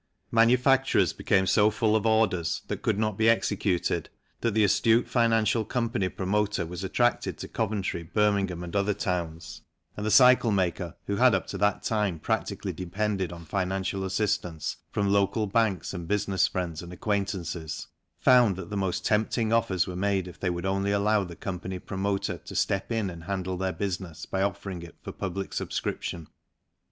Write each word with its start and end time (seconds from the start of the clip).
Manufacturers 0.31 1.13
became 1.13 1.45
so 1.45 1.69
full 1.69 1.95
of 1.95 2.07
orders 2.07 2.63
that 2.69 2.81
could 2.81 2.97
not 2.97 3.19
be 3.19 3.29
executed 3.29 4.09
that 4.39 4.55
the 4.55 4.63
astute 4.63 5.07
financial 5.07 5.63
company 5.63 6.09
promoter 6.09 6.65
was 6.65 6.83
attracted 6.83 7.37
to 7.37 7.47
Coventry, 7.47 8.01
Birmingham, 8.01 8.63
and 8.63 8.75
other 8.75 8.95
towns, 8.95 9.61
and 9.95 10.03
the 10.03 10.09
cycle 10.09 10.51
maker, 10.51 10.95
who 11.05 11.17
had 11.17 11.35
up 11.35 11.45
to 11.45 11.57
that 11.59 11.83
time 11.83 12.17
practically 12.17 12.73
depended 12.73 13.31
on 13.31 13.45
financial 13.45 14.03
assistance 14.03 14.77
from 14.89 15.07
local 15.07 15.45
banks 15.45 15.93
and 15.93 16.07
business 16.07 16.47
friends 16.47 16.81
and 16.81 16.91
acquaintances, 16.91 17.85
found 18.19 18.55
that 18.55 18.71
the 18.71 18.75
most 18.75 19.05
tempting 19.05 19.53
offers 19.53 19.85
were 19.85 19.95
made 19.95 20.27
if 20.27 20.39
they 20.39 20.49
would 20.49 20.65
only 20.65 20.89
allow 20.91 21.23
the 21.23 21.35
company 21.35 21.77
promoter 21.77 22.39
to 22.39 22.55
step 22.55 22.91
in 22.91 23.11
and 23.11 23.25
handle 23.25 23.55
their 23.55 23.71
business 23.71 24.25
by 24.25 24.41
offering 24.41 24.81
it 24.81 24.95
for 25.03 25.11
public 25.11 25.53
subscription. 25.53 26.25